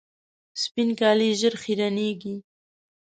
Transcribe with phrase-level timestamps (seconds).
[0.61, 2.35] سپین کالي ژر خیرنېږي.